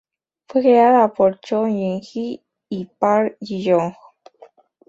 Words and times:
Fue 0.47 0.63
creada 0.63 1.13
por 1.13 1.39
Choi 1.41 1.71
Jin-hee 1.73 2.41
y 2.69 2.85
Park 2.97 3.37
Ji-young. 3.39 3.93